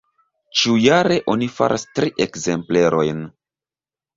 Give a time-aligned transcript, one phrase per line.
[0.61, 3.21] Ĉiujare oni faras tri ekzemplerojn.